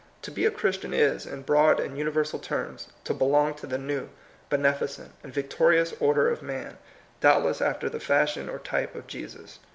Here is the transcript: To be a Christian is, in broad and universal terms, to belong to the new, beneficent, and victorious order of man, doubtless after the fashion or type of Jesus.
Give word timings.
To 0.23 0.31
be 0.31 0.47
a 0.47 0.49
Christian 0.49 0.95
is, 0.95 1.27
in 1.27 1.43
broad 1.43 1.79
and 1.79 1.95
universal 1.95 2.39
terms, 2.39 2.87
to 3.03 3.13
belong 3.13 3.53
to 3.53 3.67
the 3.67 3.77
new, 3.77 4.09
beneficent, 4.49 5.11
and 5.21 5.31
victorious 5.31 5.93
order 5.99 6.27
of 6.27 6.41
man, 6.41 6.79
doubtless 7.19 7.61
after 7.61 7.87
the 7.87 7.99
fashion 7.99 8.49
or 8.49 8.57
type 8.57 8.95
of 8.95 9.05
Jesus. 9.05 9.59